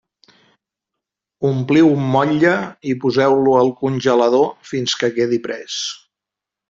Ompliu 1.49 1.91
un 1.97 2.07
motlle 2.15 2.53
i 2.93 2.95
poseu-lo 3.03 3.53
al 3.59 3.69
congelador 3.83 4.49
fins 4.71 4.97
que 5.03 5.13
quedi 5.19 5.41
pres. 5.45 5.77